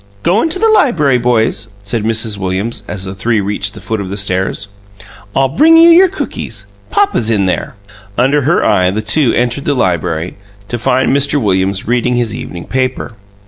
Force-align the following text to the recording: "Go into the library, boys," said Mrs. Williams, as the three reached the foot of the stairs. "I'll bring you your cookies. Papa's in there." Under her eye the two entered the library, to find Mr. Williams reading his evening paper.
"Go 0.23 0.41
into 0.41 0.57
the 0.57 0.67
library, 0.69 1.19
boys," 1.19 1.73
said 1.83 2.03
Mrs. 2.03 2.35
Williams, 2.35 2.81
as 2.87 3.05
the 3.05 3.13
three 3.13 3.39
reached 3.39 3.75
the 3.75 3.79
foot 3.79 4.01
of 4.01 4.09
the 4.09 4.17
stairs. 4.17 4.67
"I'll 5.35 5.47
bring 5.47 5.77
you 5.77 5.91
your 5.91 6.09
cookies. 6.09 6.65
Papa's 6.89 7.29
in 7.29 7.45
there." 7.45 7.75
Under 8.17 8.41
her 8.41 8.65
eye 8.65 8.89
the 8.89 9.03
two 9.03 9.31
entered 9.33 9.65
the 9.65 9.75
library, 9.75 10.37
to 10.69 10.79
find 10.79 11.15
Mr. 11.15 11.39
Williams 11.39 11.87
reading 11.87 12.15
his 12.15 12.33
evening 12.33 12.65
paper. 12.65 13.13